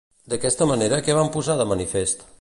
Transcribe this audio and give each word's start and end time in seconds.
D'aquesta 0.31 0.67
manera, 0.71 0.99
què 1.09 1.17
van 1.19 1.31
posar 1.37 1.59
de 1.61 1.71
manifest? 1.75 2.29